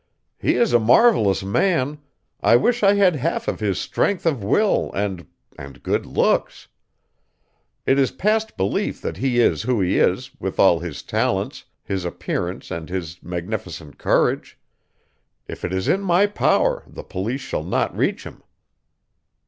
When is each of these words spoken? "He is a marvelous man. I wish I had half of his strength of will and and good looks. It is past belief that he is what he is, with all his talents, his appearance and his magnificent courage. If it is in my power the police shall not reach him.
"He 0.39 0.55
is 0.55 0.73
a 0.73 0.79
marvelous 0.79 1.43
man. 1.43 1.99
I 2.41 2.55
wish 2.55 2.81
I 2.81 2.95
had 2.95 3.17
half 3.17 3.47
of 3.47 3.59
his 3.59 3.77
strength 3.79 4.25
of 4.25 4.43
will 4.43 4.89
and 4.95 5.27
and 5.59 5.83
good 5.83 6.07
looks. 6.07 6.67
It 7.85 7.99
is 7.99 8.09
past 8.09 8.57
belief 8.57 8.99
that 9.03 9.17
he 9.17 9.39
is 9.39 9.67
what 9.67 9.85
he 9.85 9.99
is, 9.99 10.31
with 10.39 10.59
all 10.59 10.79
his 10.79 11.03
talents, 11.03 11.65
his 11.83 12.03
appearance 12.03 12.71
and 12.71 12.89
his 12.89 13.21
magnificent 13.21 13.99
courage. 13.99 14.57
If 15.47 15.63
it 15.63 15.71
is 15.71 15.87
in 15.87 16.01
my 16.01 16.25
power 16.25 16.83
the 16.87 17.03
police 17.03 17.41
shall 17.41 17.63
not 17.63 17.95
reach 17.95 18.23
him. 18.23 18.41